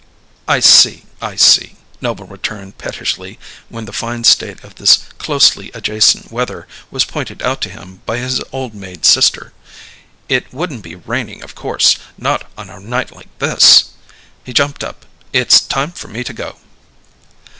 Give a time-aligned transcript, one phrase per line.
[0.47, 3.37] "I see, I see," Noble returned pettishly
[3.69, 8.17] when the fine state of this closely adjacent weather was pointed out to him by
[8.17, 9.53] his old maid sister.
[10.27, 11.97] "It wouldn't be raining, of course.
[12.17, 13.91] Not on a night like this."
[14.43, 15.05] He jumped up.
[15.33, 16.57] "It's time for me to go."